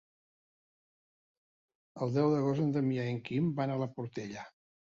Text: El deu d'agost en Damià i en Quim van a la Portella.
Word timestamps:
El 2.05 2.17
deu 2.17 2.33
d'agost 2.33 2.65
en 2.65 2.75
Damià 2.79 3.07
i 3.11 3.15
en 3.19 3.23
Quim 3.29 3.55
van 3.63 3.75
a 3.77 3.81
la 3.83 3.93
Portella. 3.99 4.51